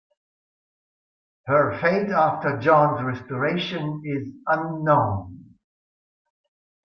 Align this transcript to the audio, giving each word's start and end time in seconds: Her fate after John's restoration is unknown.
Her 1.45 1.79
fate 1.79 2.09
after 2.09 2.57
John's 2.57 3.03
restoration 3.03 4.01
is 4.03 4.29
unknown. 4.47 5.55